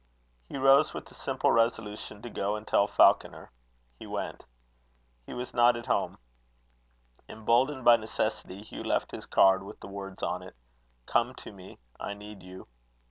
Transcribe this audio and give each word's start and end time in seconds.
He 0.49 0.57
rose 0.57 0.95
with 0.95 1.05
the 1.05 1.13
simple 1.13 1.51
resolution 1.51 2.23
to 2.23 2.29
go 2.31 2.55
and 2.55 2.65
tell 2.67 2.87
Falconer. 2.87 3.51
He 3.99 4.07
went. 4.07 4.43
He 5.27 5.33
was 5.35 5.53
not 5.53 5.75
at 5.77 5.85
home. 5.85 6.17
Emboldened 7.29 7.85
by 7.85 7.97
necessity, 7.97 8.63
Hugh 8.63 8.83
left 8.83 9.11
his 9.11 9.27
card, 9.27 9.61
with 9.61 9.79
the 9.79 9.87
words 9.87 10.23
on 10.23 10.41
it: 10.41 10.55
"Come 11.05 11.35
to 11.35 11.51
me; 11.51 11.77
I 11.99 12.15
need 12.15 12.41
you." 12.41 12.67